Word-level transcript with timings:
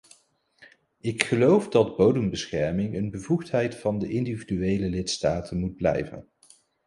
Ik 0.99 1.23
geloof 1.23 1.69
dat 1.69 1.95
bodembescherming 1.97 2.95
een 2.95 3.09
bevoegdheid 3.11 3.75
van 3.75 3.99
de 3.99 4.09
individuele 4.09 4.89
lidstaten 4.89 5.59
moet 5.59 5.75
blijven. 5.75 6.27